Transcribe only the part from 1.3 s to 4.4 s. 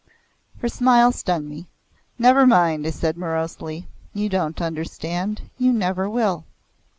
me. "Never mind," I said morosely. "You